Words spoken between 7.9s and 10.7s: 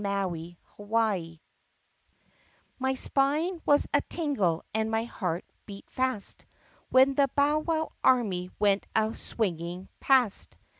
army went a swinging past